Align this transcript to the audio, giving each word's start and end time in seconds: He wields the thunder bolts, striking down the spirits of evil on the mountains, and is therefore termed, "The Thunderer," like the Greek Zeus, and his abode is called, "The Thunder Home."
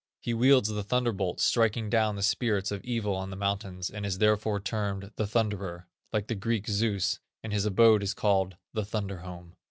He 0.19 0.33
wields 0.33 0.67
the 0.67 0.81
thunder 0.83 1.11
bolts, 1.11 1.43
striking 1.43 1.87
down 1.87 2.15
the 2.15 2.23
spirits 2.23 2.71
of 2.71 2.83
evil 2.83 3.15
on 3.15 3.29
the 3.29 3.35
mountains, 3.35 3.87
and 3.91 4.03
is 4.03 4.17
therefore 4.17 4.59
termed, 4.59 5.11
"The 5.15 5.27
Thunderer," 5.27 5.85
like 6.11 6.25
the 6.25 6.33
Greek 6.33 6.67
Zeus, 6.67 7.19
and 7.43 7.53
his 7.53 7.65
abode 7.67 8.01
is 8.01 8.15
called, 8.15 8.57
"The 8.73 8.83
Thunder 8.83 9.19
Home." 9.19 9.57